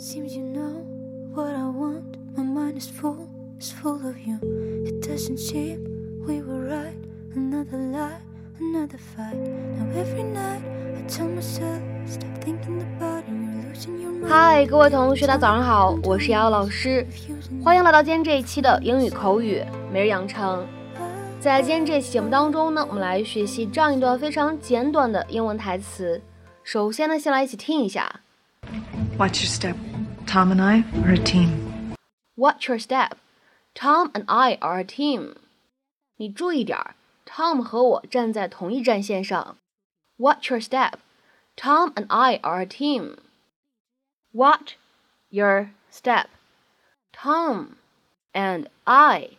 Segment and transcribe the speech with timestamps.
[0.00, 0.86] Seems you know
[1.34, 2.18] what I want.
[2.36, 4.38] My mind is full, it's full of you.
[4.86, 5.80] It doesn't seem
[6.24, 6.94] we were right.
[7.34, 8.20] Another lie,
[8.60, 9.34] another fight.
[9.34, 10.62] Now every night
[10.96, 13.32] I tell myself, stop thinking about it.
[13.32, 14.28] You're losing your mind.
[14.28, 17.04] 嗨，各位同学，大家早上好，我是瑶瑶老师，
[17.64, 20.64] 欢迎来到今天这一期的英语口语每日养成。
[21.40, 26.22] 在今天这期节目当中呢，我们来学习这样一段非常简短的英文台词。
[26.62, 28.20] 首先呢，先来一起听一下。
[29.18, 29.74] Watch your step.
[30.27, 31.95] Tom and I are a team.
[32.35, 33.17] Watch your step.
[33.75, 35.35] Tom and I are a team.
[36.17, 39.57] 你注意点儿，Tom 和我站在同一战线上。
[40.17, 40.93] Watch your step.
[41.55, 43.17] Tom and I are a team.
[44.31, 44.75] Watch
[45.29, 46.25] your step.
[47.11, 47.77] Tom
[48.33, 49.31] and I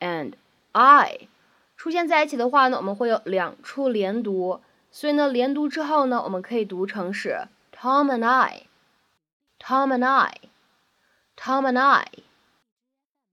[0.00, 0.32] and
[0.72, 1.28] I
[1.76, 12.06] 出现在一起的话呢，我们会有两处连读，所以呢，连读之后呢，我们可以读成是 Tom and I，Tom and I，Tom and I。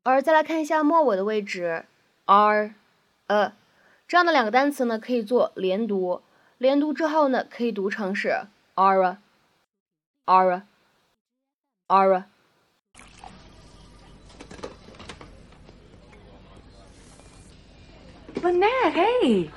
[0.03, 1.85] 而再来看一下末尾的位置，
[2.27, 2.75] are
[3.27, 3.53] a
[4.07, 6.23] 这样的两个单词呢，可以做连读。
[6.57, 9.19] 连读之后呢，可以读成是 are a
[10.25, 10.63] are a
[11.87, 12.25] are a。
[18.43, 19.51] Lynette, hey.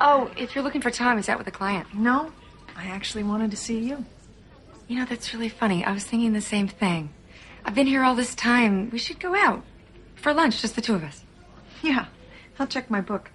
[0.00, 1.86] Oh, if you're looking for Tom, is that with a client?
[1.94, 2.30] No,
[2.76, 4.04] I actually wanted to see you.
[4.88, 5.84] You know, that's really funny.
[5.84, 7.10] I was thinking the same thing.
[7.64, 8.90] I've been here all this time.
[8.90, 9.62] We should go out
[10.19, 11.23] for lunch, just the two of us.
[11.81, 12.05] Yeah,
[12.59, 13.31] I'll check my book.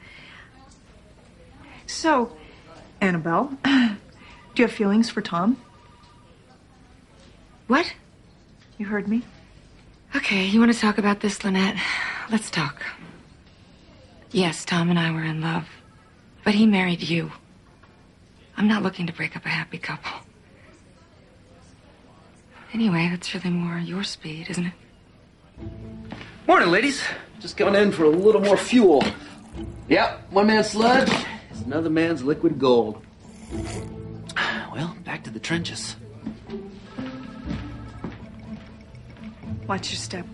[1.87, 2.37] So,
[3.01, 3.97] Annabelle, do
[4.57, 5.57] you have feelings for Tom?
[7.67, 7.95] What?
[8.79, 9.23] You heard me.
[10.15, 11.77] Okay, you want to talk about this, Lynette?
[12.31, 12.83] Let's talk.
[14.31, 15.69] Yes, Tom and I were in love,
[16.45, 17.33] but he married you.
[18.57, 20.13] I'm not looking to break up a happy couple.
[22.73, 24.73] Anyway, that's really more your speed, isn't it?
[26.47, 27.03] Morning, ladies.
[27.41, 29.03] Just coming in for a little more fuel.
[29.89, 31.11] Yep, one man's sludge
[31.51, 33.03] is another man's liquid gold.
[34.75, 35.97] Well, back to the trenches.
[39.67, 40.27] Watch your step.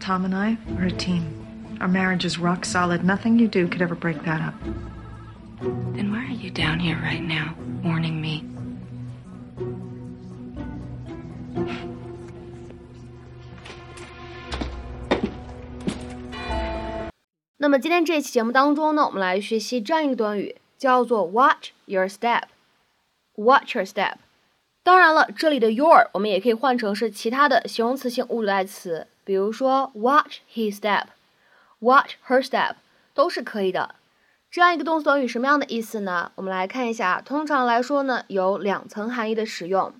[0.00, 1.76] Tom and I are a team.
[1.82, 3.04] Our marriage is rock solid.
[3.04, 4.54] Nothing you do could ever break that up.
[5.60, 7.54] Then why are you down here right now,
[7.84, 8.42] warning me?
[17.60, 22.42] 那么今天这一期节目当中呢，我们来学习这样一个短语，叫做 watch your step。
[23.34, 24.14] watch your step。
[24.84, 31.06] 当然了，这里的 your 我们也可以换成是其他的形容词性物主代词，比如说 watch his step、
[31.80, 32.76] watch her step
[33.12, 33.96] 都是可以的。
[34.48, 36.30] 这样一个动词短语什么样的意思呢？
[36.36, 39.92] 我们来看一下，通常来说呢，有两层含义的使用。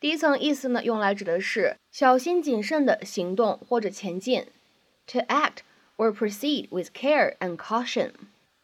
[0.00, 4.46] 第一层意思呢，用来指的是小心谨慎的行动或者前进
[5.06, 5.58] ，to act
[5.99, 8.11] or proceed with care and caution，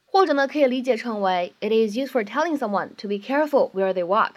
[0.05, 4.33] 或者呢可以理解成为 it is used for telling someone to be careful where they walk。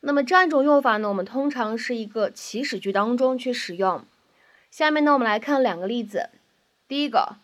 [0.00, 4.04] 那么这样一种用法呢，我们通常是一个祈使句当中去使用。
[4.70, 6.30] 下面呢，我们来看两个例子。
[6.86, 7.36] 第一个，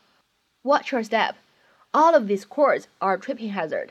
[0.63, 1.35] Watch your step.
[1.91, 3.89] All of these cords are tripping hazard.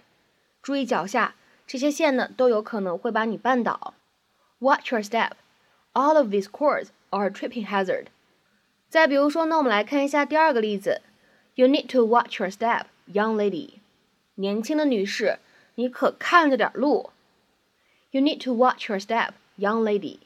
[0.62, 1.36] 注意脚下，
[1.68, 3.94] 这些线呢都有可能会把你绊倒。
[4.60, 5.32] Watch your step.
[5.94, 8.06] All of these cords are tripping hazard.
[8.89, 11.03] 再比如说呢，我们来看一下第二个例子
[11.55, 13.75] ，You need to watch your step, young lady。
[14.37, 15.39] 年轻的女士，
[15.75, 17.11] 你可看着点路。
[18.11, 20.21] You need to watch your step, young lady。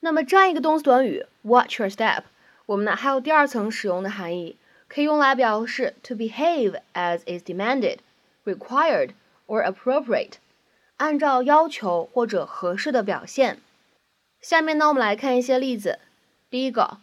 [0.00, 2.24] 那么这样一个动词短语 watch your step，
[2.66, 4.56] 我们呢还有第二层使用的含义，
[4.88, 7.98] 可以用来表示 to behave as is demanded,
[8.44, 9.10] required
[9.46, 10.32] or appropriate，
[10.96, 13.60] 按照要求或者合适的表现。
[14.40, 16.00] 下面呢，我们来看一些例子。
[16.50, 16.98] 第一个。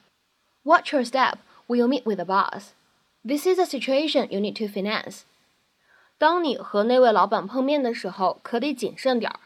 [0.66, 2.72] Watch your step when you meet with the boss.
[3.24, 5.22] This is a situation you need to finance.
[6.18, 9.40] 当你和那位老板碰面的时候，可得谨慎点儿。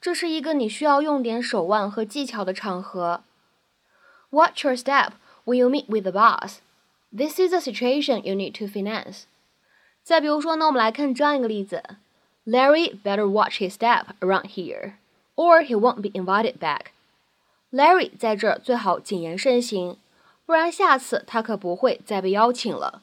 [0.00, 3.22] 这是一个你需要用点手腕和技巧的场合。
[4.30, 5.12] Watch your step
[5.44, 6.58] when you meet with the boss.
[7.14, 9.24] This is a situation you need to finance.
[10.02, 11.82] 再比如说呢，我们来看这样一个例子：
[12.44, 14.94] Larry better watch his step around here,
[15.36, 16.86] or he won't be invited back.
[17.70, 19.96] Larry 在这儿最好谨言慎行。
[20.48, 23.02] 不然下次他可不会再被邀请了。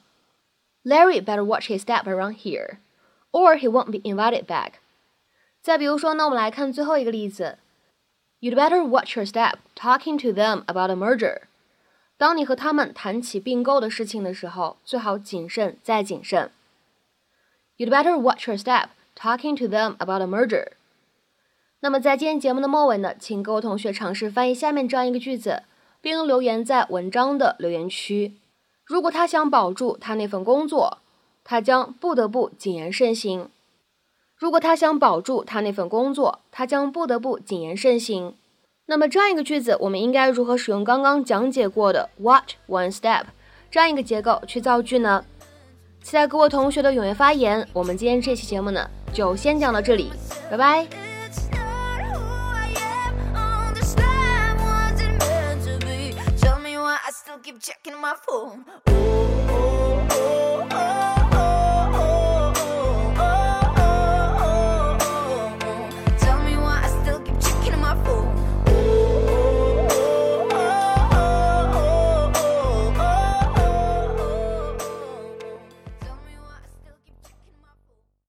[0.84, 2.78] Larry better watch his step around here,
[3.30, 4.74] or he won't be invited back。
[5.60, 7.58] 再比如说，那我们来看最后一个例子，
[8.40, 11.42] You'd better watch your step talking to them about a merger。
[12.16, 16.50] 当你和他们谈起并购的事情的时候，最好谨慎再谨慎。
[17.76, 20.72] You'd better watch your step talking to them about a merger。
[21.80, 25.62] 那么在今天节目的末尾呢，请各位同学尝试翻译下面这样一个句子，
[26.07, 28.37] 并留言在文章的留言区。
[28.85, 30.99] 如果他想保住他那份工作，
[31.43, 33.49] 他将不得不谨言慎行。
[34.37, 38.35] 如果他想保住他那份工作，他将不得不谨言慎行。
[38.85, 43.25] 那么这样一个句子，我们应该如何使用刚刚讲解过的 watch one step
[43.69, 45.25] 这样一个结构去造句呢？
[46.01, 47.67] 期待各位同学的踊跃发言。
[47.73, 50.09] 我们今天这期节目呢，就先讲到这里，
[50.49, 51.06] 拜拜。
[57.47, 58.65] Keep checking my phone.
[58.89, 59.26] Ooh.